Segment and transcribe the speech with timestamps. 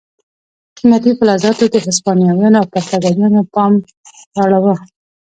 [0.77, 3.73] قیمتي فلزاتو د هسپانویانو او پرتګالیانو پام
[4.35, 4.75] را اړاوه.